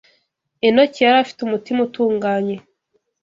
Enoki 0.67 0.99
yari 1.05 1.17
afite 1.23 1.39
umutima 1.43 1.79
utunganye 1.87 2.55